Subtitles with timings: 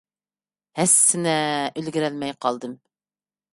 [0.79, 1.35] ھەسسىنە،
[1.83, 2.77] ئۈلگۈرەلمەي قالدىم.